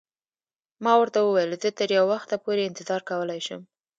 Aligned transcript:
ما 0.83 0.93
ورته 0.97 1.19
وویل: 1.21 1.51
زه 1.63 1.69
تر 1.79 1.89
یو 1.97 2.05
وخته 2.13 2.35
پورې 2.43 2.61
انتظار 2.65 3.01
کولای 3.09 3.39
شم. 3.47 3.61